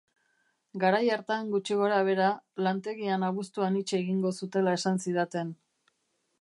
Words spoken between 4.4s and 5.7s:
zutela esan zidaten.